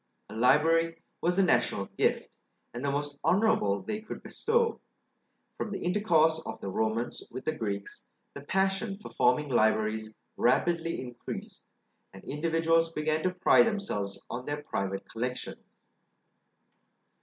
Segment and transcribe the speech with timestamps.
[0.29, 2.27] A library was a national gift,
[2.73, 4.81] and the most honourable they could bestow.
[5.57, 10.99] From the intercourse of the Romans with the Greeks, the passion for forming libraries rapidly
[10.99, 11.67] increased,
[12.13, 15.61] and individuals began to pride themselves on their private collections.